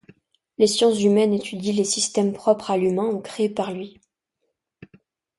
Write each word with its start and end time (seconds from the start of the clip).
Les 0.57 0.65
sciences 0.65 0.99
humaines 1.03 1.31
étudient 1.31 1.75
les 1.75 1.83
systèmes 1.83 2.33
propres 2.33 2.71
à 2.71 2.77
l'humain 2.77 3.05
ou 3.05 3.19
créés 3.19 3.49
par 3.51 3.71
lui. 3.71 3.99